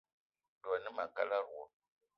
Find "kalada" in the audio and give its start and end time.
1.15-1.47